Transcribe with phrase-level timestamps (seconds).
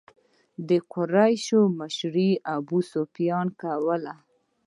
[0.67, 4.13] د قریشو مشري ابو سفیان کوله.